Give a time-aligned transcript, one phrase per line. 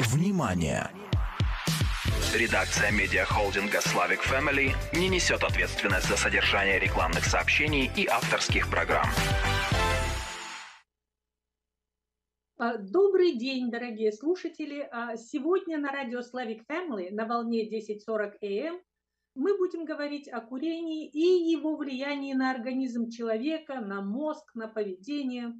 [0.00, 0.90] Внимание!
[2.34, 9.04] Редакция медиахолдинга Slavic Family не несет ответственность за содержание рекламных сообщений и авторских программ.
[12.56, 14.88] А, добрый день, дорогие слушатели.
[14.90, 18.80] А, сегодня на радио Slavic Family на волне 10.40 АМ
[19.34, 25.52] мы будем говорить о курении и его влиянии на организм человека, на мозг, на поведение.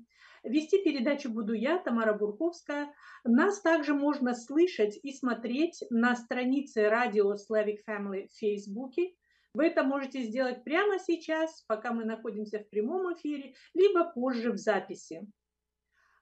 [0.43, 2.95] Вести передачу буду я, Тамара Бурковская.
[3.25, 9.15] Нас также можно слышать и смотреть на странице радио Slavic Family в Фейсбуке.
[9.53, 14.57] Вы это можете сделать прямо сейчас, пока мы находимся в прямом эфире, либо позже в
[14.57, 15.27] записи.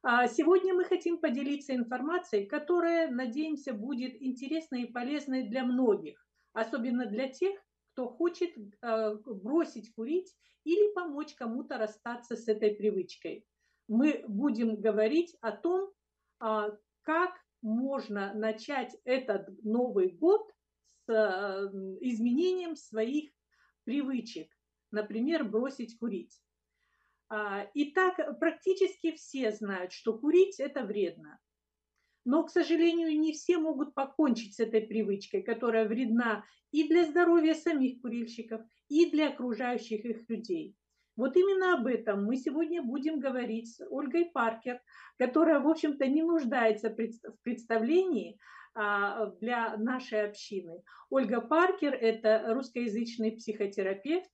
[0.02, 7.06] А сегодня мы хотим поделиться информацией, которая, надеемся, будет интересной и полезной для многих, особенно
[7.06, 7.54] для тех,
[7.92, 13.44] кто хочет э, бросить курить или помочь кому-то расстаться с этой привычкой
[13.88, 15.90] мы будем говорить о том,
[16.38, 16.70] а,
[17.02, 20.48] как можно начать этот Новый год
[20.84, 21.68] с э,
[22.00, 23.32] изменением своих
[23.84, 24.48] привычек,
[24.92, 26.40] например, бросить курить.
[27.30, 31.40] А, итак, практически все знают, что курить это вредно.
[32.24, 37.54] Но, к сожалению, не все могут покончить с этой привычкой, которая вредна и для здоровья
[37.54, 40.76] самих курильщиков, и для окружающих их людей.
[41.18, 44.80] Вот именно об этом мы сегодня будем говорить с Ольгой Паркер,
[45.18, 48.38] которая, в общем-то, не нуждается в представлении
[48.72, 50.80] а, для нашей общины.
[51.10, 54.30] Ольга Паркер– это русскоязычный психотерапевт,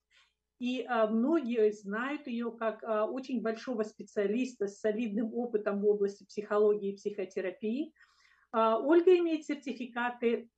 [0.59, 6.27] и а, многие знают ее как а, очень большого специалиста с солидным опытом в области
[6.27, 7.95] психологии и психотерапии.
[8.53, 10.49] Ольга имеет сертификаты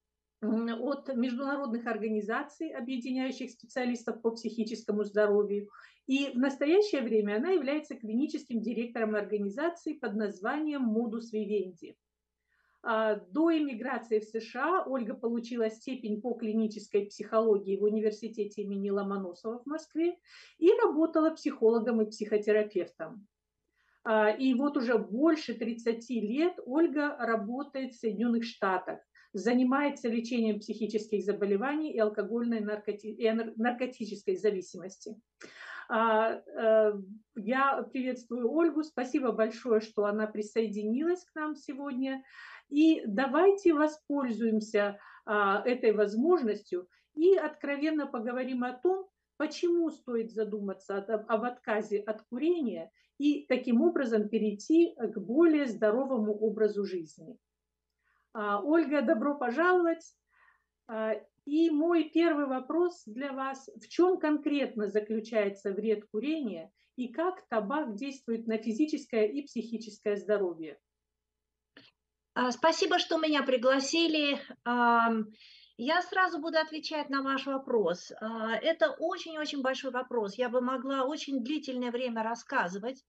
[0.43, 5.69] от международных организаций, объединяющих специалистов по психическому здоровью.
[6.07, 11.97] И в настоящее время она является клиническим директором организации под названием «Модус Вивенди».
[12.83, 19.59] А, до иммиграции в США Ольга получила степень по клинической психологии в университете имени Ломоносова
[19.59, 20.17] в Москве
[20.59, 23.27] и работала психологом и психотерапевтом.
[24.05, 29.01] А, и вот уже больше 30 лет Ольга работает в Соединенных Штатах
[29.37, 33.09] занимается лечением психических заболеваний и алкогольной наркоти...
[33.09, 35.21] и наркотической зависимости.
[35.89, 36.93] А, э,
[37.37, 42.25] я приветствую Ольгу, спасибо большое, что она присоединилась к нам сегодня.
[42.71, 51.45] И давайте воспользуемся а, этой возможностью и откровенно поговорим о том, почему стоит задуматься об
[51.45, 57.39] отказе от курения и таким образом перейти к более здоровому образу жизни.
[58.39, 60.15] А, Ольга, добро пожаловать.
[60.89, 61.15] А,
[61.47, 63.71] и мой первый вопрос для вас.
[63.77, 70.79] В чем конкретно заключается вред курения и как табак действует на физическое и психическое здоровье?
[72.35, 74.39] А, спасибо, что меня пригласили.
[75.79, 78.11] Я сразу буду отвечать на ваш вопрос.
[78.21, 80.35] Это очень-очень большой вопрос.
[80.35, 83.03] Я бы могла очень длительное время рассказывать.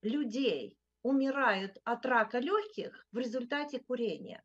[0.02, 4.42] людей умирают от рака легких в результате курения.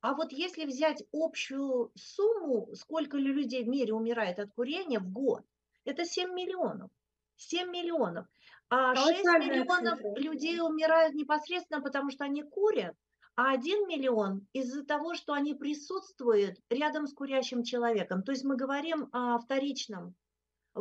[0.00, 5.42] А вот если взять общую сумму, сколько людей в мире умирает от курения в год,
[5.84, 6.90] это 7 миллионов.
[7.36, 8.26] 7 миллионов.
[8.70, 12.94] А 6 миллионов людей умирают непосредственно потому, что они курят,
[13.34, 18.22] а 1 миллион из-за того, что они присутствуют рядом с курящим человеком.
[18.22, 20.14] То есть мы говорим о вторичном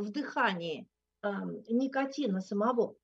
[0.02, 0.88] вдыхании
[1.24, 2.96] никотина самого.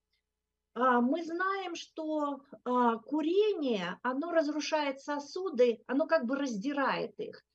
[0.76, 7.46] А, мы знаем, что а, курение, оно разрушает сосуды, оно как бы раздирает их.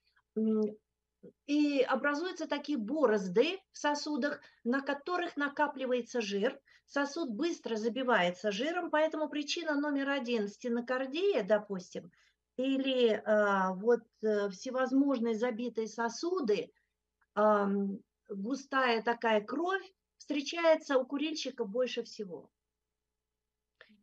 [1.47, 6.61] И образуются такие борозды в сосудах, на которых накапливается жир.
[6.87, 12.13] сосуд быстро забивается жиром, поэтому причина номер один– стенокардия, допустим,
[12.57, 16.73] или а, вот а, всевозможные забитые сосуды,
[18.29, 19.85] густая такая кровь
[20.17, 22.51] встречается у курильщика больше всего.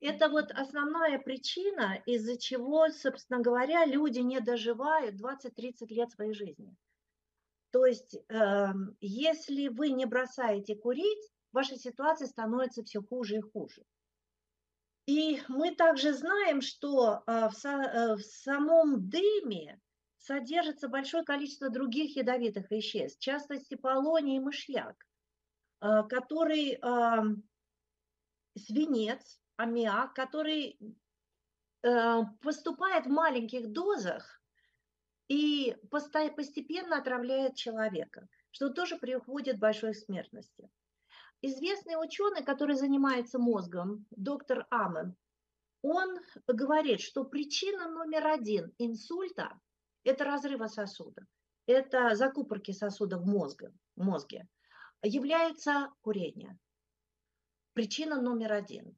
[0.01, 6.75] Это вот основная причина, из-за чего, собственно говоря, люди не доживают 20-30 лет своей жизни.
[7.71, 8.67] То есть, э,
[9.01, 13.83] если вы не бросаете курить, ваша ситуация становится все хуже и хуже.
[15.07, 19.79] И мы также знаем, что э, в, со, э, в самом дыме
[20.25, 24.95] содержится большое количество других ядовитых веществ, в частности полоний и мышьяк,
[25.81, 27.35] э, который э,
[28.57, 30.79] свинец, аммиак, который
[31.83, 34.41] э, поступает в маленьких дозах
[35.27, 40.71] и постепенно отравляет человека, что тоже приводит к большой смертности.
[41.41, 45.15] Известный ученый, который занимается мозгом, доктор Амен,
[45.83, 46.17] он
[46.47, 49.59] говорит, что причина номер один инсульта–
[50.05, 51.25] это разрыва сосуда,
[51.65, 54.47] это закупорки сосудов мозга, мозге,
[55.03, 56.57] является курение.
[57.73, 58.97] Причина номер один.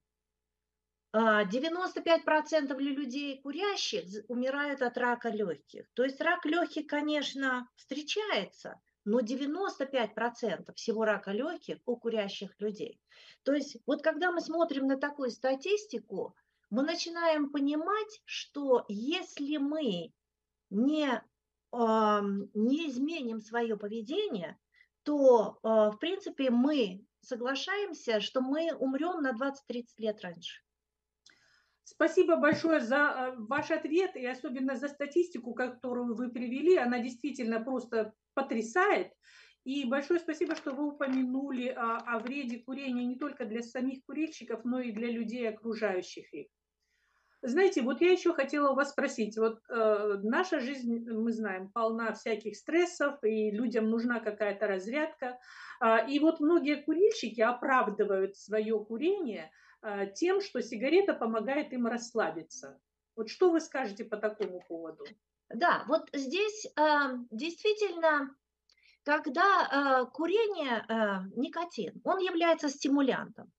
[1.13, 5.89] 95% а, людей курящих умирают от рака легких.
[5.93, 13.01] То есть рак легких, конечно, встречается, но 95% всего рака легких у курящих людей.
[13.43, 16.35] То есть вот когда мы смотрим на такую статистику,
[16.69, 20.11] мы начинаем понимать, что если мы
[20.69, 21.23] не,
[21.73, 24.57] не изменим свое поведение,
[25.03, 30.61] то, а, в принципе, мы соглашаемся, что мы умрем на 20-30 лет раньше.
[31.83, 36.75] Спасибо большое за э, ваш ответ и особенно за статистику, которую вы привели.
[36.75, 39.13] Она действительно просто потрясает.
[39.63, 44.79] И большое спасибо, что вы упомянули о вреде курения не только для самих курильщиков, но
[44.79, 46.47] и для людей, окружающих их.
[47.41, 49.37] Знаете, вот я еще хотела у вас спросить.
[49.37, 55.37] Вот э, наша жизнь, мы знаем, полна всяких стрессов, и людям нужна какая-то разрядка.
[55.81, 59.51] Э, и вот многие курильщики оправдывают свое курение–
[59.81, 62.79] Э, тем, что сигарета помогает им расслабиться.
[63.15, 65.05] Вот что вы скажете по такому поводу?
[65.49, 66.81] Да, вот здесь э,
[67.31, 68.35] действительно,
[69.03, 69.43] когда
[70.03, 73.51] э, курение, э, никотин, он является стимулянтом.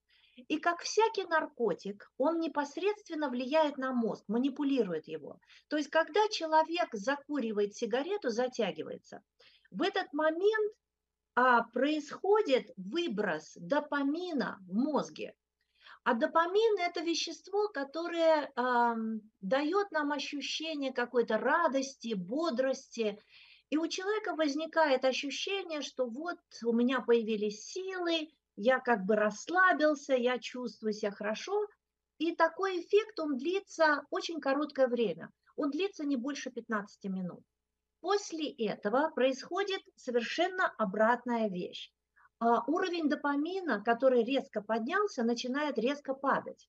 [0.46, 5.40] И как всякий наркотик, он непосредственно влияет на мозг, манипулирует его.
[5.68, 9.22] То есть, когда человек закуривает сигарету, затягивается,
[9.70, 10.74] в этот момент
[11.34, 15.34] а, происходит выброс допамина в мозге.
[16.04, 18.94] А допамин– это вещество, которое э,
[19.40, 23.20] дает нам ощущение какой-то радости, бодрости.
[23.68, 30.14] И у человека возникает ощущение, что вот у меня появились силы, я как бы расслабился,
[30.14, 31.68] я чувствую себя хорошо.
[32.18, 35.30] И такой эффект, он длится очень короткое время.
[35.54, 37.44] Он длится не больше 15 минут.
[38.00, 41.92] После этого происходит совершенно обратная вещь.
[42.40, 46.68] А, уровень допамина, который резко поднялся, начинает резко падать.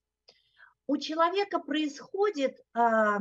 [0.86, 3.18] У человека происходит а,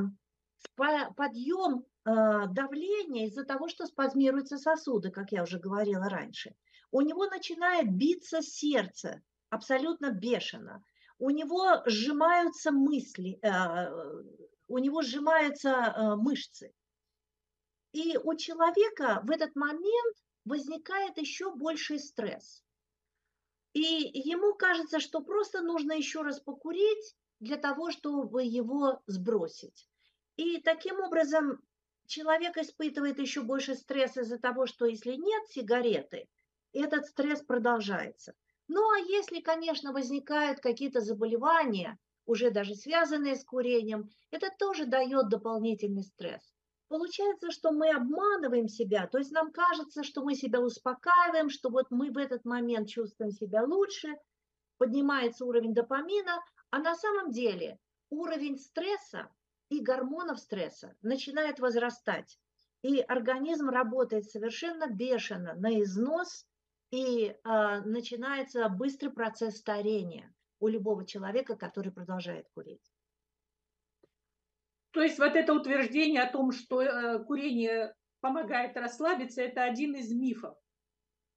[0.75, 6.53] подъем а, давления из-за того, что спазмируются сосуды, как я уже говорила раньше.
[6.91, 10.83] У него начинает биться сердце абсолютно бешено.
[11.17, 13.39] У него сжимаются мысли,
[14.67, 16.73] у него сжимаются мышцы.
[17.91, 22.63] И у человека в этот момент возникает еще больший стресс.
[23.73, 29.87] И ему кажется, что просто нужно еще раз покурить для того, чтобы его сбросить.
[30.37, 31.61] И таким образом
[32.05, 36.27] человек испытывает еще больше стресса из-за того, что если нет сигареты,
[36.73, 38.33] этот стресс продолжается.
[38.67, 45.29] Ну а если, конечно, возникают какие-то заболевания, уже даже связанные с курением, это тоже дает
[45.29, 46.53] дополнительный стресс.
[46.87, 51.87] Получается, что мы обманываем себя, то есть нам кажется, что мы себя успокаиваем, что вот
[51.91, 54.15] мы в этот момент чувствуем себя лучше,
[54.77, 59.29] поднимается уровень допамина, а на самом деле уровень стресса
[59.69, 62.39] и гормонов стресса начинает возрастать.
[62.81, 66.47] И организм работает совершенно бешено на износ,
[66.91, 67.35] и э,
[67.81, 72.91] начинается быстрый процесс старения у любого человека, который продолжает курить.
[74.91, 80.11] То есть вот это утверждение о том, что э, курение помогает расслабиться, это один из
[80.11, 80.57] мифов.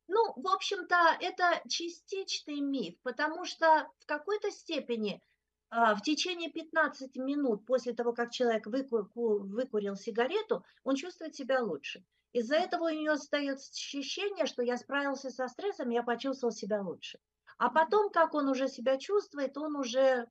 [0.09, 5.23] Ну, в общем-то, это частичный миф, потому что в какой-то степени
[5.71, 12.05] а, в течение 15 минут после того, как человек выкурил сигарету, он чувствует себя лучше.
[12.33, 17.19] Из-за этого у него остается ощущение, что я справился со стрессом, я почувствовал себя лучше.
[17.59, 20.27] А потом, как он уже себя чувствует, он уже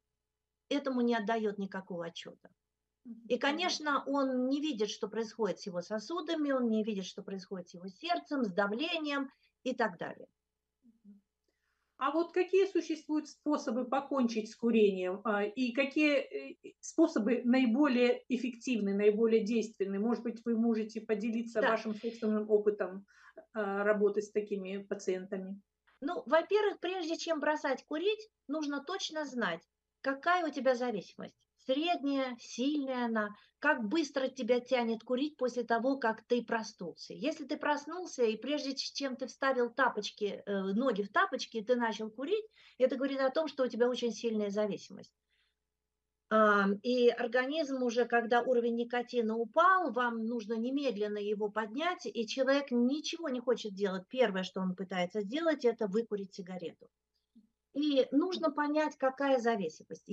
[0.69, 2.49] этому не отдает никакого отчета.
[3.27, 7.69] И, конечно, он не видит, что происходит с его сосудами, он не видит, что происходит
[7.69, 9.31] с его сердцем, с давлением
[9.63, 10.27] и так далее.
[12.01, 18.95] А вот какие существуют способы покончить с курением а, и какие э, способы наиболее эффективны,
[18.95, 19.99] наиболее действенны?
[19.99, 21.69] Может быть, вы можете поделиться да.
[21.69, 23.05] вашим собственным опытом
[23.53, 25.61] а, работы с такими пациентами?
[25.99, 29.61] Ну, во-первых, прежде чем бросать курить, нужно точно знать,
[30.01, 36.23] какая у тебя зависимость средняя, сильная она, как быстро тебя тянет курить после того, как
[36.23, 37.13] ты проснулся.
[37.13, 42.09] Если ты проснулся, и прежде чем ты вставил тапочки, э, ноги в тапочки, ты начал
[42.09, 42.45] курить,
[42.77, 45.13] это говорит о том, что у тебя очень сильная зависимость.
[46.83, 53.27] И организм уже, когда уровень никотина упал, вам нужно немедленно его поднять, и человек ничего
[53.27, 54.07] не хочет делать.
[54.07, 56.89] Первое, что он пытается сделать, это выкурить сигарету.
[57.73, 60.09] И нужно понять, какая зависимость.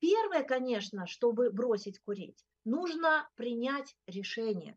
[0.00, 4.76] Первое, конечно, чтобы бросить курить, нужно принять решение.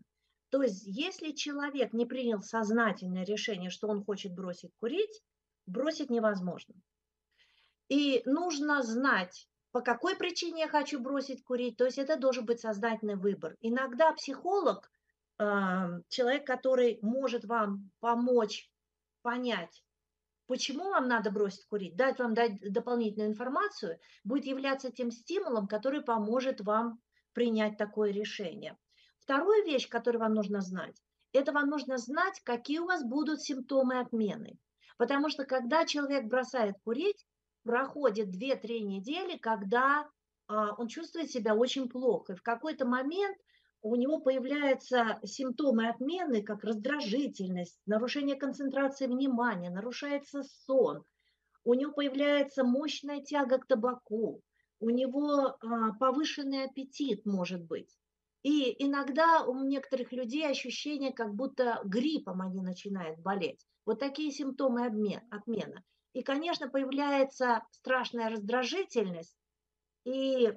[0.49, 5.23] То есть, если человек не принял сознательное решение, что он хочет бросить курить,
[5.65, 6.75] бросить невозможно.
[7.89, 11.77] И нужно знать, по какой причине я хочу бросить курить.
[11.77, 13.55] То есть это должен быть сознательный выбор.
[13.61, 14.91] Иногда психолог,
[15.37, 18.69] человек, который может вам помочь
[19.21, 19.83] понять,
[20.53, 26.03] почему вам надо бросить курить, дать вам дать дополнительную информацию, будет являться тем стимулом, который
[26.03, 26.99] поможет вам
[27.33, 28.77] принять такое решение.
[29.17, 30.95] Вторая вещь, которую вам нужно знать,
[31.31, 34.59] это вам нужно знать, какие у вас будут симптомы отмены.
[34.97, 37.25] Потому что когда человек бросает курить,
[37.63, 40.07] проходит 2-3 недели, когда
[40.47, 42.33] а, он чувствует себя очень плохо.
[42.33, 43.39] И в какой-то момент
[43.83, 51.03] у него появляются симптомы отмены, как раздражительность, нарушение концентрации внимания, нарушается сон,
[51.65, 54.41] у него появляется мощная тяга к табаку,
[54.79, 57.93] у него а, повышенный аппетит может быть.
[58.41, 63.65] И иногда у некоторых людей ощущение, как будто гриппом они начинают болеть.
[63.85, 65.83] Вот такие симптомы обмен, отмена.
[66.13, 69.35] И, конечно, появляется страшная раздражительность,
[70.05, 70.53] и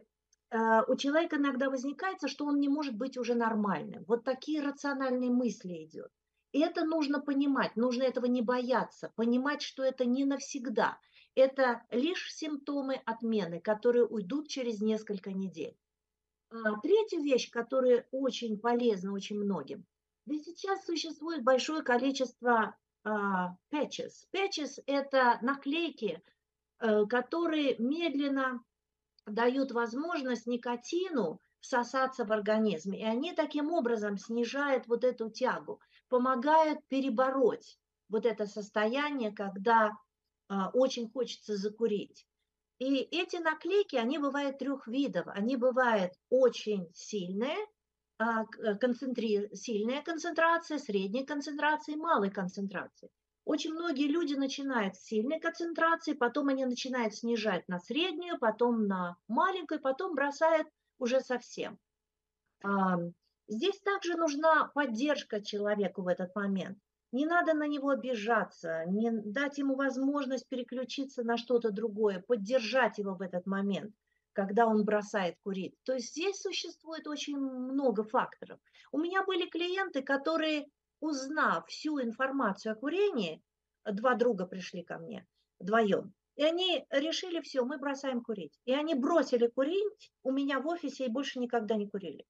[0.52, 4.04] у человека иногда возникает, что он не может быть уже нормальным.
[4.06, 6.10] Вот такие рациональные мысли идет.
[6.52, 10.98] И это нужно понимать, нужно этого не бояться, понимать, что это не навсегда.
[11.34, 15.76] Это лишь симптомы отмены, которые уйдут через несколько недель.
[16.50, 19.84] А третья вещь, которая очень полезна очень многим.
[20.24, 22.74] Ведь сейчас существует большое количество
[23.04, 24.26] а, patches.
[24.32, 26.22] Patches– это наклейки,
[26.78, 28.64] э, которые медленно
[29.26, 33.00] дают возможность никотину всосаться в организме.
[33.00, 37.78] И они таким образом снижают вот эту тягу, помогают перебороть
[38.08, 39.90] вот это состояние, когда
[40.48, 42.26] э, очень хочется закурить.
[42.78, 45.26] И эти наклейки, они бывают трех видов.
[45.28, 47.56] Они бывают очень сильные,
[48.18, 49.48] а, концентри...
[49.54, 53.10] сильная концентрация, средняя концентрация и малой концентрации.
[53.46, 59.16] Очень многие люди начинают с сильной концентрации, потом они начинают снижать на среднюю, потом на
[59.28, 60.66] маленькую, потом бросают
[60.98, 61.78] уже совсем.
[63.46, 66.76] Здесь также нужна поддержка человеку в этот момент.
[67.12, 73.14] Не надо на него обижаться, не дать ему возможность переключиться на что-то другое, поддержать его
[73.14, 73.94] в этот момент,
[74.32, 75.76] когда он бросает курить.
[75.84, 78.58] То есть здесь существует очень много факторов.
[78.90, 80.66] У меня были клиенты, которые
[81.00, 83.42] узнав всю информацию о курении,
[83.84, 85.26] два друга пришли ко мне
[85.58, 88.60] вдвоем, и они решили, все, мы бросаем курить.
[88.66, 92.26] И они бросили курить у меня в офисе и больше никогда не курили.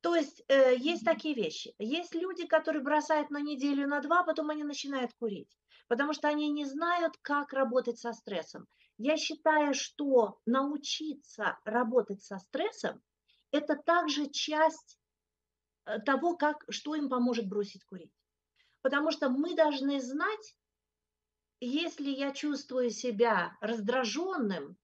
[0.00, 1.74] То есть э, есть такие вещи.
[1.78, 5.58] Есть люди, которые бросают на неделю, на два, потом они начинают курить,
[5.88, 8.66] потому что они не знают, как работать со стрессом.
[8.98, 13.02] Я считаю, что научиться работать со стрессом–
[13.50, 14.98] это также часть
[16.04, 18.12] того, как, что им поможет бросить курить.
[18.82, 20.56] Потому что мы должны знать,
[21.60, 24.76] если я чувствую себя раздраженным,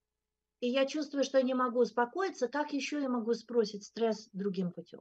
[0.61, 4.73] и я чувствую, что я не могу успокоиться, как еще я могу сбросить стресс другим
[4.73, 5.01] путем?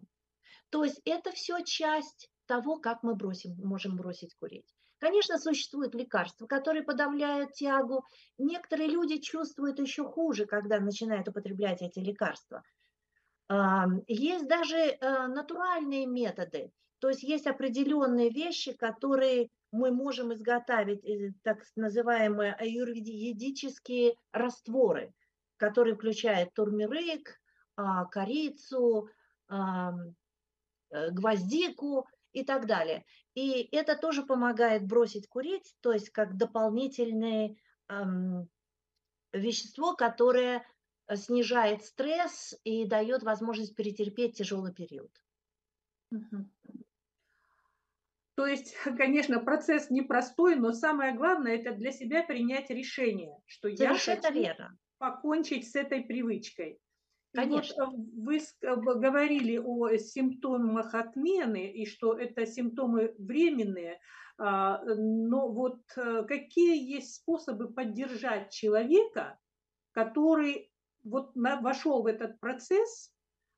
[0.69, 4.73] То есть это все часть того, как мы бросим, можем бросить курить.
[4.99, 8.05] Конечно, существуют лекарства, которые подавляют тягу.
[8.37, 12.63] Некоторые люди чувствуют еще хуже, когда начинают употреблять эти лекарства.
[14.07, 21.33] Есть даже э, натуральные методы, то есть есть определенные вещи, которые мы можем изготовить, э,
[21.43, 25.13] так называемые аюрведические растворы,
[25.57, 27.41] которые включают турмерик,
[27.75, 29.09] а, корицу,
[29.49, 29.55] э,
[31.11, 32.07] гвоздику.
[32.33, 33.03] и так далее.
[33.33, 37.57] И это тоже помогает бросить курить, то есть как дополнительное
[39.33, 40.65] вещество, которое
[41.15, 45.11] снижает стресс и дает возможность перетерпеть тяжелый период.
[48.35, 54.15] То есть, конечно, процесс непростой, но самое главное это для себя принять решение, что Совершенно
[54.15, 54.77] я хочу верно.
[54.97, 56.79] покончить с этой привычкой.
[57.33, 57.85] Конечно.
[57.85, 63.99] Вот вы говорили о симптомах отмены и что это симптомы временные,
[64.37, 69.39] а, но вот э, какие есть способы поддержать человека,
[69.93, 70.70] который
[71.03, 73.11] вот вошел в этот процесс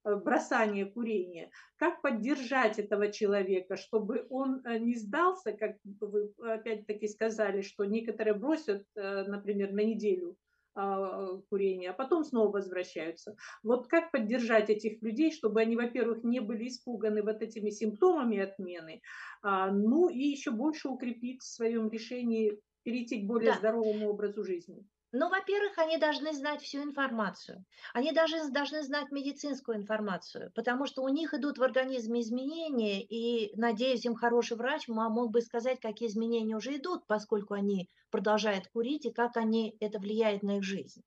[0.06, 7.08] Э, бросание курения, как поддержать этого человека, чтобы он э, не сдался, как вы опять-таки
[7.08, 10.36] сказали, что некоторые бросят, э, например, на неделю
[10.76, 13.36] а, курение, а потом снова возвращаются.
[13.62, 19.02] Вот как поддержать этих людей, чтобы они, во-первых, не были испуганы вот этими симптомами отмены,
[19.44, 23.60] а, ну и еще больше укрепить в своем решении перейти к более да.
[23.60, 24.84] здоровому образу жизни?
[25.16, 27.64] Ну, во-первых, они должны знать всю информацию.
[27.94, 33.56] Они даже должны знать медицинскую информацию, потому что у них идут в организме изменения, и,
[33.56, 39.06] надеюсь, им хороший врач мог бы сказать, какие изменения уже идут, поскольку они продолжают курить,
[39.06, 41.04] и как они, это влияет на их жизнь.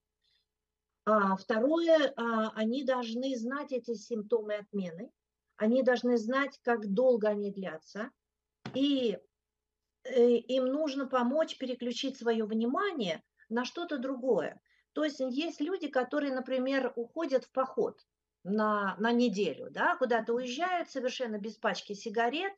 [1.04, 5.10] А второе, а, они должны знать эти симптомы отмены,
[5.56, 8.10] они должны знать, как долго они длятся,
[8.72, 9.18] и
[10.04, 14.60] э, им нужно помочь переключить свое внимание– на что-то другое.
[14.92, 18.00] То есть есть люди, которые, например, уходят в поход
[18.44, 22.54] на, на неделю, да, куда-то уезжают совершенно без пачки сигарет,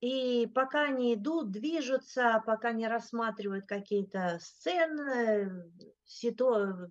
[0.00, 5.72] и пока они идут, движутся, пока не рассматривают какие-то сцены,
[6.04, 6.90] сито...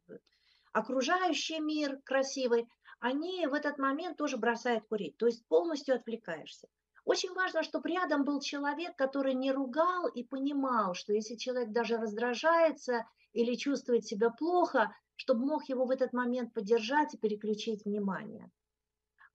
[0.71, 2.67] окружающий мир красивый,
[2.99, 6.67] они в этот момент тоже бросают курить, то есть полностью отвлекаешься.
[7.05, 11.97] Очень важно, чтобы рядом был человек, который не ругал и понимал, что если человек даже
[11.97, 18.49] раздражается или чувствует себя плохо, чтобы мог его в этот момент поддержать и переключить внимание.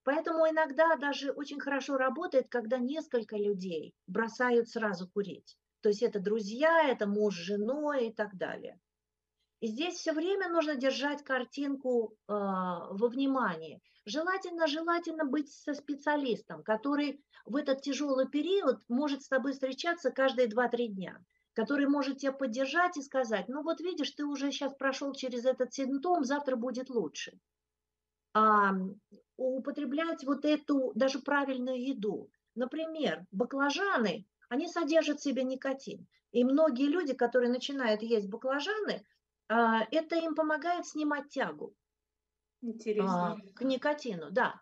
[0.04, 5.58] Поэтому иногда даже очень хорошо работает, когда несколько людей бросают сразу курить.
[5.80, 8.80] То есть это друзья, это муж с женой и так далее.
[9.60, 13.82] И здесь все время нужно держать картинку э, во внимании.
[14.06, 20.48] Желательно, желательно быть со специалистом, который в этот тяжелый период может с тобой встречаться каждые
[20.48, 21.20] 2-3 дня
[21.58, 25.74] который может тебя поддержать и сказать, ну вот видишь, ты уже сейчас прошел через этот
[25.74, 27.36] симптом, завтра будет лучше.
[28.32, 28.74] А,
[29.36, 32.30] употреблять вот эту даже правильную еду.
[32.54, 36.06] Например, баклажаны, они содержат в себе никотин.
[36.30, 39.04] И многие люди, которые начинают есть баклажаны,
[39.48, 41.74] а, это им помогает снимать тягу
[42.62, 43.32] Интересно.
[43.32, 44.60] А, к никотину, да.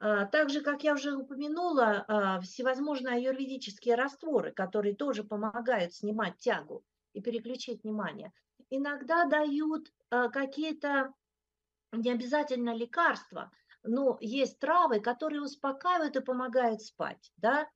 [0.00, 6.38] А, так же, как я уже упомянула, а, всевозможные аюрведические растворы, которые тоже помогают снимать
[6.38, 8.32] тягу и переключить внимание,
[8.70, 11.14] иногда дают а, какие-то
[11.92, 13.52] не обязательно лекарства,
[13.84, 17.30] но есть травы, которые успокаивают и помогают спать.
[17.36, 17.68] Да?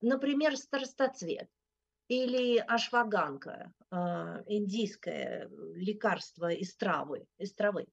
[0.00, 1.48] Например, старостоцвет
[2.08, 7.26] или ашваганка, индийское лекарство из травы.
[7.38, 7.86] Из травы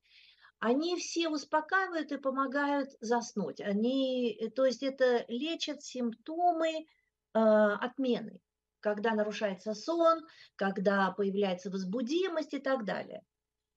[0.60, 3.62] они все успокаивают и помогают заснуть.
[3.62, 6.86] Они, э, то есть это лечат симптомы э,
[7.34, 8.40] отмены,
[8.82, 13.24] когда нарушается сон, когда появляется возбудимость и так далее.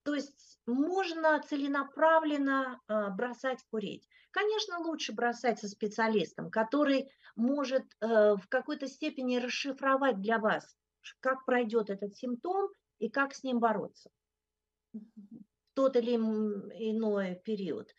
[0.04, 4.08] То есть можно целенаправленно э, бросать курить.
[4.32, 10.76] Конечно, лучше бросать со специалистом, который может э, в какой-то степени расшифровать для вас,
[11.20, 14.10] как пройдет этот симптом и как с ним бороться
[15.74, 17.94] тот или иной период.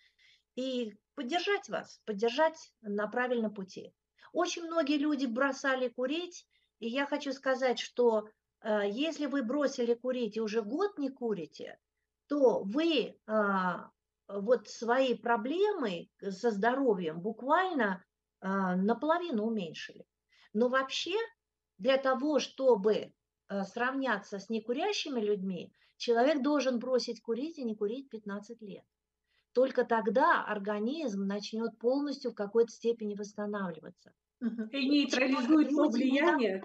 [0.55, 3.93] И поддержать вас, поддержать на правильном пути.
[4.31, 6.47] Очень многие люди бросали курить,
[6.79, 8.27] и я хочу сказать, что
[8.62, 11.77] э, если вы бросили курить и уже год не курите,
[12.27, 13.91] то вы а,
[14.27, 18.03] вот свои проблемы со здоровьем буквально
[18.39, 20.05] а, наполовину уменьшили.
[20.53, 21.15] Но вообще
[21.77, 22.93] для того, чтобы
[23.49, 25.73] э, сравняться с некурящими людьми,
[26.04, 28.84] человек должен бросить курить и не курить 15 лет.
[29.54, 34.12] Только тогда организм начнет полностью в какой-то степени восстанавливаться.
[34.42, 36.62] И нейтрализует то влияние.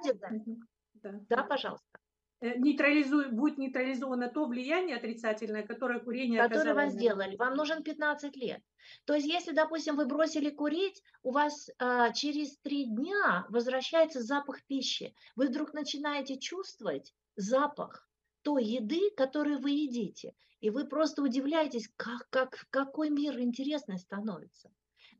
[1.02, 1.12] Да.
[1.28, 1.98] да, пожалуйста.
[2.40, 7.36] Э, нейтрализует, будет нейтрализовано то влияние отрицательное, которое курение Которое вас сделали.
[7.36, 8.62] Вам нужен 15 лет.
[9.04, 14.64] То есть, если, допустим, вы бросили курить, у вас а, через три дня возвращается запах
[14.66, 15.14] пищи.
[15.36, 18.07] Вы вдруг начинаете чувствовать запах
[18.48, 20.34] той еды, которую вы едите.
[20.60, 24.70] И вы просто удивляетесь, как, как, какой мир интересный становится.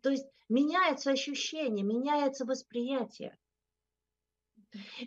[0.00, 3.38] То есть меняется ощущение, меняется восприятие.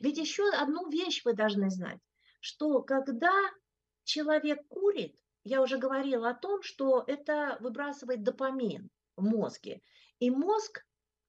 [0.01, 1.99] Ведь еще одну вещь вы должны знать,
[2.41, 3.33] что когда
[4.03, 9.81] человек курит, я уже говорила о том, что это выбрасывает допамин в мозге.
[10.19, 10.85] И мозг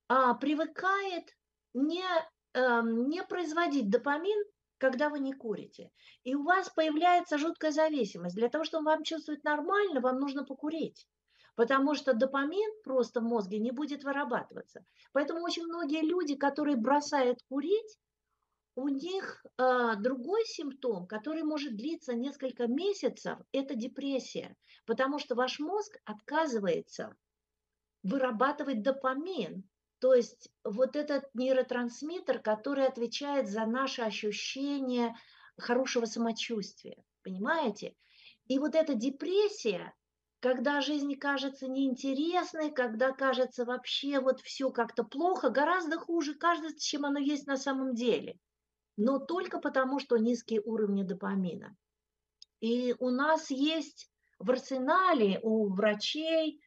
[0.08, 1.34] а, привыкает
[1.72, 2.04] не,
[2.52, 4.44] а, не производить допамин,
[4.82, 5.92] когда вы не курите.
[6.24, 8.34] И у вас появляется жуткая зависимость.
[8.34, 11.06] Для того, чтобы вам чувствовать нормально, вам нужно покурить.
[11.54, 14.84] Потому что допамин просто в мозге не будет вырабатываться.
[15.12, 17.96] Поэтому очень многие люди, которые бросают курить,
[18.74, 25.60] у них э, другой симптом, который может длиться несколько месяцев, это депрессия, потому что ваш
[25.60, 27.14] мозг отказывается
[28.02, 29.62] вырабатывать допамин,
[30.02, 35.14] то есть вот этот нейротрансмиттер, который отвечает за наше ощущение
[35.56, 37.94] хорошего самочувствия, понимаете?
[38.48, 39.94] И вот эта депрессия,
[40.40, 47.06] когда жизнь кажется неинтересной, когда кажется вообще вот все как-то плохо, гораздо хуже кажется, чем
[47.06, 48.38] оно есть на самом деле–
[48.96, 51.74] но только потому, что низкие уровни допамина.
[52.60, 56.60] И у нас есть в арсенале у врачей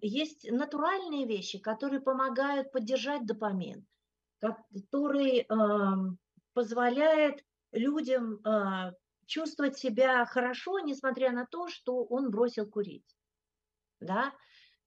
[0.00, 3.84] есть натуральные вещи, которые помогают поддержать допамин,
[4.38, 5.46] который э,
[6.52, 8.92] позволяет людям э,
[9.26, 13.16] чувствовать себя хорошо, несмотря на то, что он бросил курить.
[14.00, 14.32] Да?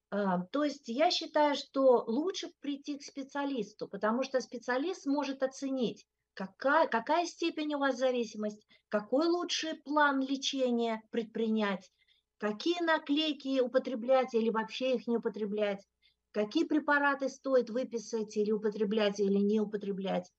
[0.10, 6.88] То есть я считаю, что лучше прийти к специалисту, потому что специалист может оценить, какая,
[6.88, 11.92] какая степень у вас зависимость, какой лучший план лечения предпринять,
[12.38, 15.86] какие наклейки употреблять или вообще их не употреблять,
[16.32, 20.32] какие препараты стоит выписать или употреблять или не употреблять.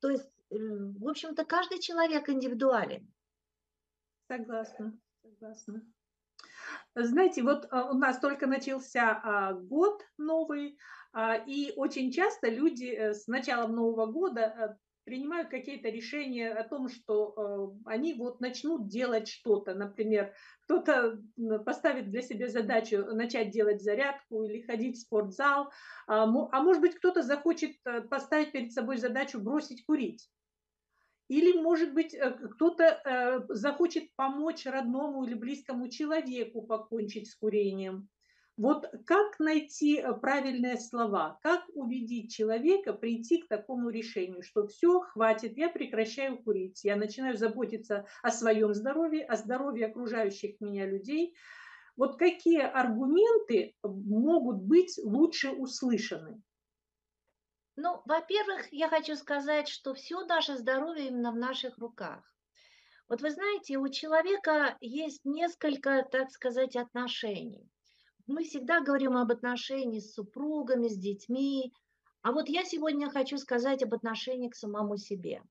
[0.00, 3.12] То есть, э, в общем-то, каждый человек индивидуален.
[4.28, 5.82] Согласна, согласна.
[6.94, 10.78] Знаете, вот а, у нас только начался а, год новый,
[11.12, 16.68] а, и очень часто люди э, с началом Нового года э, принимают какие-то решения о
[16.68, 19.74] том, что э, они вот начнут делать что-то.
[19.74, 20.32] Например,
[20.64, 21.20] кто-то
[21.64, 25.70] поставит для себя задачу начать делать зарядку или ходить в спортзал,
[26.06, 30.28] а, а может быть кто-то захочет э, поставить перед собой задачу бросить курить.
[31.28, 38.08] Или, может быть, э, кто-то э, захочет помочь родному или близкому человеку покончить с курением.
[38.56, 45.00] Вот как найти э, правильные слова, как убедить человека прийти к такому решению, что все,
[45.00, 51.34] хватит, я прекращаю курить, я начинаю заботиться о своем здоровье, о здоровье окружающих меня людей.
[51.96, 56.40] Вот какие аргументы могут быть лучше услышаны?
[57.76, 62.22] Ну, во-первых, я хочу сказать, что все наше здоровье именно в наших руках.
[63.08, 67.68] Вот вы знаете, у человека есть несколько, так сказать, отношений.
[68.26, 71.72] Мы всегда говорим об отношении с супругами, с детьми.
[72.22, 75.42] А вот я сегодня хочу сказать об отношении к самому себе.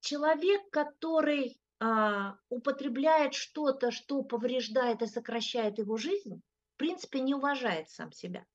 [0.00, 6.40] Человек, который а, употребляет что-то, что повреждает и сокращает его жизнь,
[6.74, 8.46] в принципе, не уважает сам себя.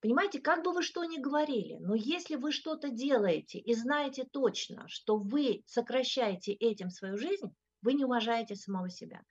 [0.00, 4.88] Понимаете, как бы вы что ни говорили, но если вы что-то делаете и знаете точно,
[4.88, 9.22] что вы сокращаете этим свою жизнь, вы не уважаете самого себя.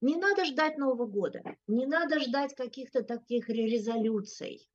[0.00, 4.66] Не надо ждать Нового года, не надо ждать каких-то таких резолюций.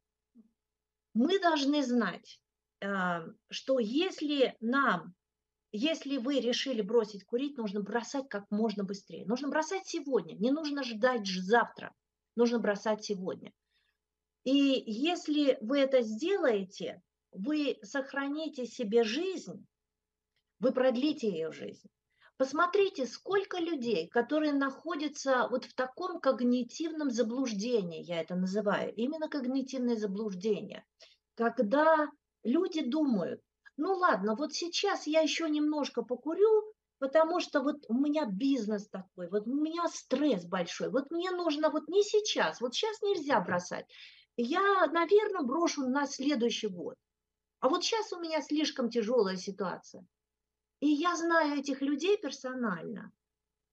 [1.13, 2.39] Мы должны знать,
[2.83, 5.15] а, что если нам,
[5.71, 9.25] если вы решили бросить курить, нужно бросать как можно быстрее.
[9.25, 11.93] Нужно бросать сегодня, не нужно ждать завтра,
[12.35, 13.51] нужно бросать сегодня.
[14.43, 19.65] И если вы это сделаете, вы сохраните себе жизнь,
[20.59, 21.89] вы продлите ее жизнь.
[22.37, 29.95] Посмотрите, сколько людей, которые находятся вот в таком когнитивном заблуждении, я это называю, именно когнитивное
[29.95, 30.85] заблуждение,
[31.35, 32.09] когда
[32.43, 33.41] люди думают,
[33.77, 39.29] ну ладно, вот сейчас я еще немножко покурю, потому что вот у меня бизнес такой,
[39.29, 43.85] вот у меня стресс большой, вот мне нужно вот не сейчас, вот сейчас нельзя бросать.
[44.35, 46.95] Я, наверное, брошу на следующий год.
[47.61, 50.05] А вот сейчас у меня слишком тяжелая ситуация.
[50.81, 53.11] И я знаю этих людей персонально,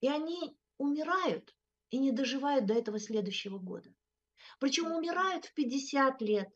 [0.00, 1.54] и они умирают
[1.90, 3.92] и не доживают до этого следующего года.
[4.60, 6.48] Причем умирают в 50 лет,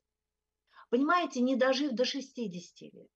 [0.89, 3.11] понимаете, не дожив до 60 лет.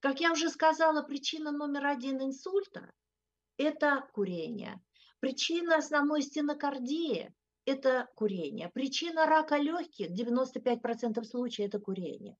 [0.00, 2.92] Как я уже сказала, причина номер один инсульта–
[3.56, 4.82] это курение.
[5.20, 7.32] Причина основной стенокардии–
[7.64, 8.68] это курение.
[8.68, 12.36] Причина рака легких– 95% случаев– это курение.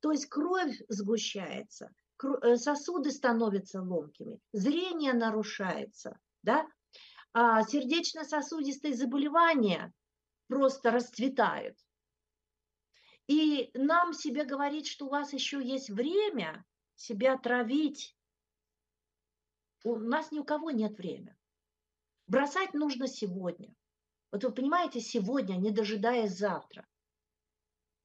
[0.00, 1.90] То есть кровь сгущается–
[2.56, 6.66] сосуды становятся ломкими, зрение нарушается, да?
[7.32, 9.92] а сердечно-сосудистые заболевания
[10.48, 11.78] просто расцветают.
[13.28, 18.16] И нам себе говорить, что у вас еще есть время себя травить.
[19.84, 21.36] У нас ни у кого нет времени.
[22.26, 23.74] Бросать нужно сегодня.
[24.32, 26.86] Вот вы понимаете, сегодня, не дожидаясь завтра.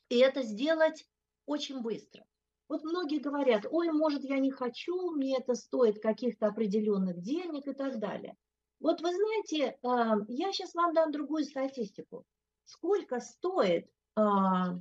[0.10, 1.08] И это сделать
[1.45, 2.26] очень быстро.
[2.67, 7.73] Вот многие говорят, ой, может, я не хочу, мне это стоит каких-то определенных денег и
[7.73, 8.36] так далее.
[8.80, 12.26] Вот вы знаете, а, я сейчас вам дам другую статистику.
[12.65, 14.80] Сколько стоит а,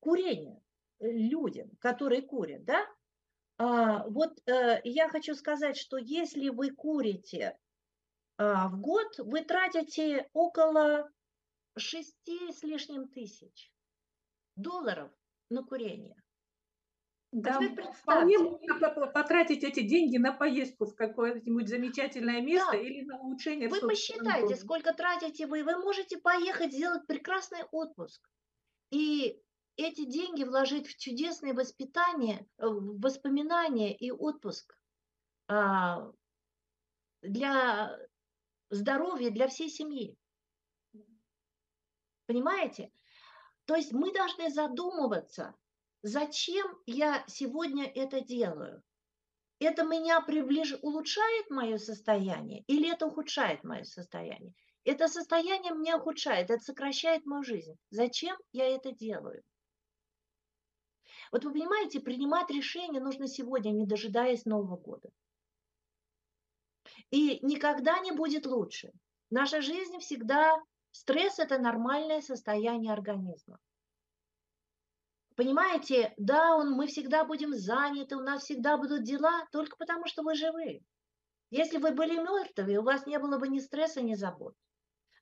[0.00, 0.62] курение
[1.00, 2.86] людям, которые курят, да?
[3.58, 7.58] А, вот э, я хочу сказать, что если вы курите
[8.38, 11.10] в год, вы тратите около
[11.76, 13.70] шести с лишним тысяч
[14.56, 15.12] долларов
[15.50, 16.16] на курение.
[17.32, 17.60] Да,
[17.94, 22.78] вполне можно потратить эти деньги на поездку в какое-нибудь замечательное место да.
[22.78, 23.68] или на улучшение.
[23.68, 25.62] Вы посчитайте, сколько тратите вы.
[25.62, 28.20] Вы можете поехать сделать прекрасный отпуск.
[28.90, 29.40] И
[29.76, 34.76] эти деньги вложить в чудесное воспитание, э, воспоминания и отпуск
[35.46, 36.10] а,
[37.22, 37.96] для
[38.70, 40.16] здоровья, для всей семьи.
[42.26, 42.90] Понимаете?
[43.66, 45.54] То есть мы должны задумываться,
[46.02, 48.82] зачем я сегодня это делаю?
[49.58, 50.74] Это меня приближ...
[50.82, 54.54] улучшает мое состояние или это ухудшает мое состояние?
[54.84, 57.76] Это состояние меня ухудшает, это сокращает мою жизнь.
[57.90, 59.42] Зачем я это делаю?
[61.32, 65.10] Вот вы понимаете, принимать решение нужно сегодня, не дожидаясь Нового года.
[67.10, 68.92] И никогда не будет лучше.
[69.28, 70.60] Наша жизнь всегда
[70.92, 73.58] Стресс– это нормальное состояние организма.
[75.36, 80.22] Понимаете, да, он, мы всегда будем заняты, у нас всегда будут дела, только потому что
[80.22, 80.82] вы живы.
[81.50, 84.54] Если вы были мертвы, у вас не было бы ни стресса, ни забот.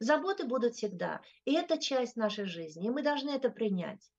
[0.01, 4.11] Заботы будут всегда, и это часть нашей жизни, и мы должны это принять.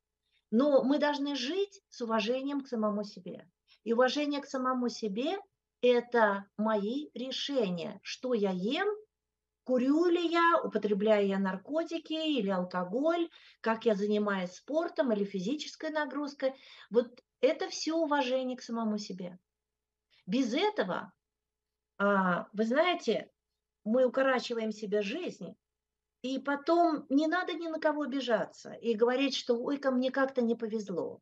[0.51, 3.47] Но мы должны жить с уважением к самому себе.
[3.83, 5.37] И уважение к самому себе–
[5.81, 8.87] это мои решения, что я ем
[9.69, 13.29] курю ли я, употребляю я наркотики или алкоголь,
[13.61, 16.55] как я занимаюсь спортом или физической нагрузкой.
[16.89, 19.37] Вот это все уважение к самому себе.
[20.25, 21.13] Без этого,
[21.99, 23.29] а, вы знаете,
[23.83, 25.55] мы укорачиваем себе жизнь,
[26.23, 30.41] и потом не надо ни на кого обижаться и говорить, что ой, ко мне как-то
[30.41, 31.21] не повезло.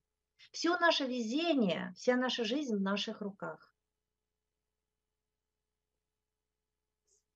[0.54, 3.74] Все наше везение, вся наша жизнь в наших руках.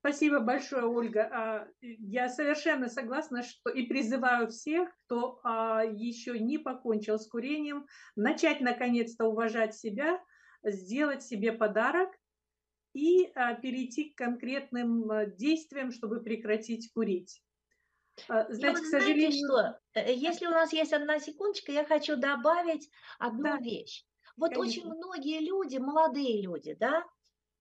[0.02, 1.30] Спасибо большое, Ольга.
[1.32, 7.86] А, я совершенно согласна, что и призываю всех, кто а, еще не покончил с курением,
[8.16, 10.20] начать наконец-то уважать себя,
[10.64, 12.10] сделать себе подарок
[12.94, 17.44] и а, перейти к конкретным действиям, чтобы прекратить курить.
[18.28, 19.32] Знаете, ну, к сожалению...
[19.32, 19.80] что?
[19.94, 23.58] Э, если у нас есть одна секундочка, я хочу добавить одну да.
[23.58, 24.04] вещь.
[24.36, 24.62] Вот Конечно.
[24.62, 27.06] очень многие люди, молодые люди, да,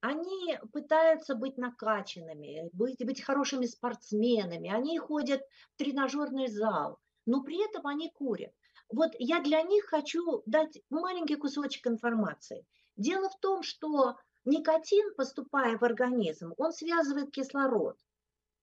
[0.00, 5.42] они пытаются быть накачанными, быть, быть хорошими спортсменами, они ходят
[5.74, 8.52] в тренажерный зал, но при этом они курят.
[8.88, 12.66] Вот я для них хочу дать маленький кусочек информации.
[12.96, 17.96] Дело в том, что никотин, поступая в организм, он связывает кислород.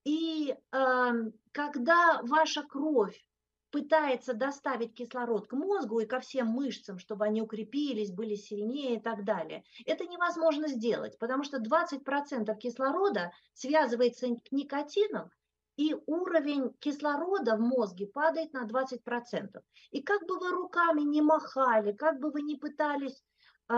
[0.04, 1.12] И э,
[1.52, 3.24] когда ваша кровь
[3.72, 9.00] пытается доставить кислород к мозгу и ко всем мышцам, чтобы они укрепились, были сильнее и
[9.00, 9.64] так далее.
[9.86, 15.30] Это невозможно сделать, потому что 20% кислорода связывается с никотином,
[15.78, 19.62] и уровень кислорода в мозге падает на 20%.
[19.92, 23.24] И как бы вы руками не махали, как бы вы не пытались
[23.70, 23.76] э,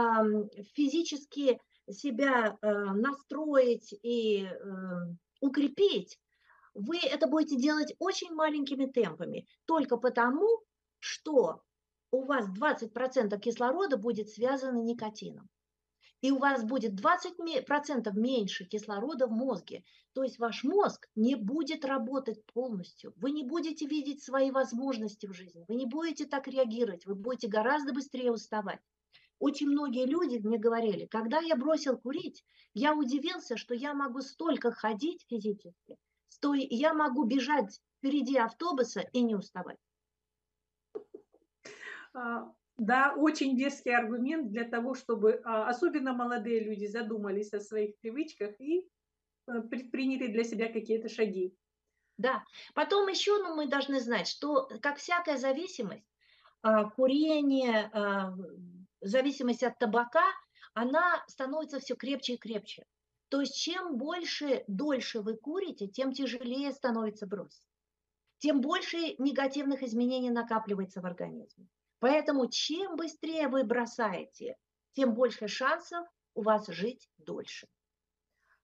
[0.75, 4.56] физически себя э, настроить и э,
[5.41, 6.17] укрепить,
[6.80, 10.48] вы это будете делать очень маленькими темпами, только потому,
[11.00, 11.62] что
[12.12, 15.50] у вас 20% кислорода будет связано никотином.
[16.22, 19.84] И у вас будет 20% меньше кислорода в мозге.
[20.13, 23.13] То есть ваш мозг не будет работать полностью.
[23.15, 25.63] Вы не будете видеть свои возможности в жизни.
[25.70, 27.06] Вы не будете так реагировать.
[27.06, 28.80] Вы будете гораздо быстрее уставать.
[29.39, 34.72] Очень многие люди мне говорили, когда я бросил курить, я удивился, что я могу столько
[34.72, 35.98] ходить физически,
[36.42, 39.78] то я могу бежать впереди автобуса и не уставать.
[42.13, 47.98] А, да, очень веский аргумент для того, чтобы а, особенно молодые люди задумались о своих
[48.00, 48.88] привычках и
[49.48, 51.54] э, предприняли для себя какие-то шаги.
[52.18, 56.06] Да, потом еще ну, мы должны знать, что как всякая зависимость,
[56.62, 57.92] а, курение,
[59.02, 60.26] зависимость от табака,
[60.74, 62.86] она становится все крепче и крепче.
[63.30, 67.68] То есть чем больше, дольше вы курите, тем тяжелее становится бросить.
[68.39, 71.68] тем больше негативных изменений накапливается в организме.
[72.00, 74.56] Поэтому чем быстрее вы бросаете,
[74.94, 77.68] тем больше шансов у вас жить дольше.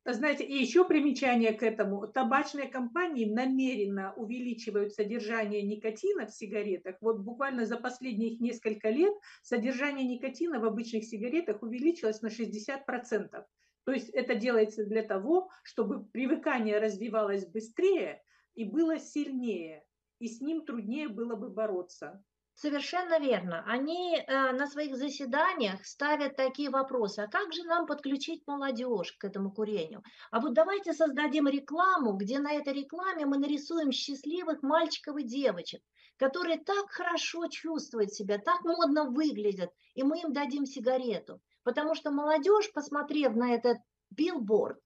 [0.07, 2.07] Знаете, и еще примечание к этому.
[2.07, 6.95] Табачные компании намеренно увеличивают содержание никотина в сигаретах.
[7.01, 13.45] Вот буквально за последних несколько лет содержание никотина в обычных сигаретах увеличилось на 60%.
[13.85, 18.21] То есть это делается для того, чтобы привыкание развивалось быстрее
[18.55, 19.85] и было сильнее,
[20.19, 22.23] и с ним труднее было бы бороться.
[22.55, 23.65] Совершенно верно.
[23.67, 27.19] Они э, на своих заседаниях ставят такие вопросы.
[27.19, 30.01] А как же нам подключить молодежь к этому курению?
[30.31, 35.81] А вот давайте создадим рекламу, где на этой рекламе мы нарисуем счастливых мальчиков и девочек,
[36.15, 41.41] которые так хорошо чувствуют себя, так модно выглядят, и мы им дадим сигарету.
[41.65, 43.79] Потому что молодежь, посмотрев на этот
[44.11, 44.79] билборд,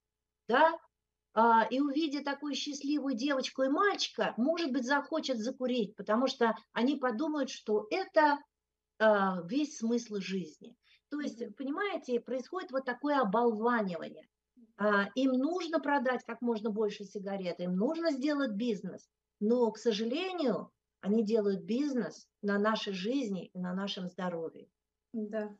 [0.48, 0.72] да,
[1.34, 6.96] а, и увидя такую счастливую девочку и мальчика, может быть, захочет закурить, потому что они
[6.96, 8.38] подумают, что это
[8.98, 10.74] а, весь смысл жизни.
[11.10, 14.26] То есть, понимаете, происходит вот такое оболванивание.
[14.78, 19.06] А, им нужно продать как можно больше сигарет, им нужно сделать бизнес,
[19.38, 20.70] но, к сожалению,
[21.02, 24.66] они делают бизнес на нашей жизни и на нашем здоровье.
[25.12, 25.54] Да.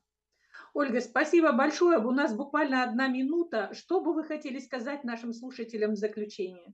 [0.73, 1.99] Ольга, спасибо большое.
[1.99, 3.71] У нас буквально одна минута.
[3.75, 6.73] Что бы вы хотели сказать нашим слушателям в заключение?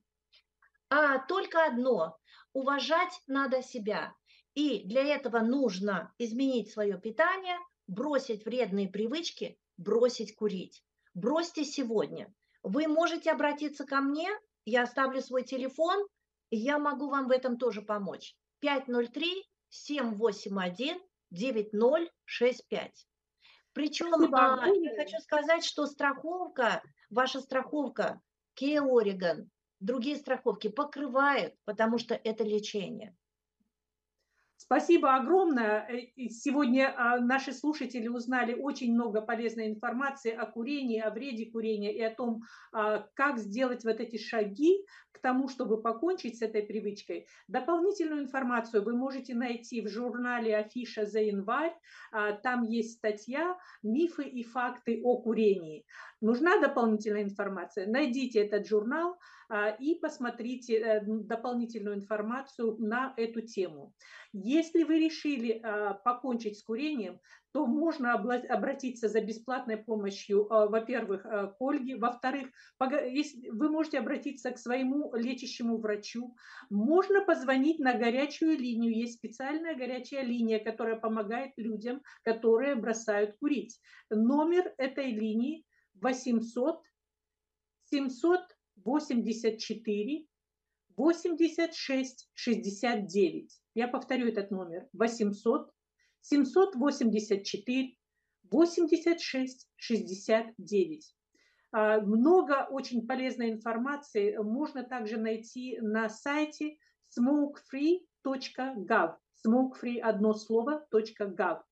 [0.90, 2.18] А, только одно.
[2.52, 4.14] Уважать надо себя.
[4.54, 10.82] И для этого нужно изменить свое питание, бросить вредные привычки, бросить курить.
[11.14, 12.32] Бросьте сегодня.
[12.62, 14.28] Вы можете обратиться ко мне,
[14.64, 16.06] я оставлю свой телефон,
[16.50, 18.34] я могу вам в этом тоже помочь.
[18.60, 23.06] 503 781 9065.
[23.76, 28.22] Причем а, я хочу сказать, что страховка, ваша страховка,
[28.58, 33.14] Kia Oregon, другие страховки покрывают, потому что это лечение.
[34.58, 35.86] Спасибо огромное.
[35.86, 41.94] Э, сегодня а, наши слушатели узнали очень много полезной информации о курении, о вреде курения
[41.94, 42.42] и о том,
[42.72, 47.26] а, как сделать вот эти шаги к тому, чтобы покончить с этой привычкой.
[47.48, 51.74] Дополнительную информацию вы можете найти в журнале «Афиша за январь».
[52.10, 55.84] А, там есть статья «Мифы и факты о курении».
[56.22, 57.86] Нужна дополнительная информация?
[57.86, 59.18] Найдите этот журнал
[59.78, 63.94] и посмотрите э, дополнительную информацию на эту тему.
[64.48, 67.18] Если вы решили а, покончить с курением,
[67.50, 74.52] то можно обратиться за бесплатной помощью, а, во-первых, а, к Ольге, во-вторых, вы можете обратиться
[74.52, 76.36] к своему лечащему врачу,
[76.70, 83.80] можно позвонить на горячую линию, есть специальная горячая линия, которая помогает людям, которые бросают курить.
[84.10, 86.84] Номер этой линии 800
[87.90, 90.26] 784
[90.96, 93.60] 86 69.
[93.74, 94.88] Я повторю этот номер.
[94.92, 95.70] 800
[96.22, 97.96] 784
[98.50, 101.14] 86 69.
[101.72, 106.78] Много очень полезной информации можно также найти на сайте
[107.18, 109.16] smokefree.gov.
[109.46, 111.62] Smokefree одно слово .gov.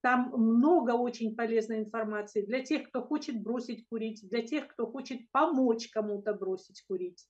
[0.00, 5.30] Там много очень полезной информации для тех, кто хочет бросить курить, для тех, кто хочет
[5.30, 7.24] помочь кому-то бросить курить.